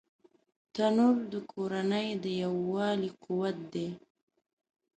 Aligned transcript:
تنور 0.73 1.15
د 1.31 1.33
کورنۍ 1.51 2.07
د 2.23 2.25
یووالي 2.41 3.09
قوت 3.23 3.57
دی 3.73 3.87